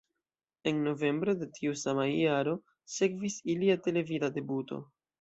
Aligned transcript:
En 0.71 0.79
novembro 0.87 1.35
de 1.41 1.49
tiu 1.59 1.77
sama 1.83 2.07
jaro 2.15 2.57
sekvis 2.97 3.39
ilia 3.57 3.81
televida 3.89 4.35
debuto. 4.41 4.87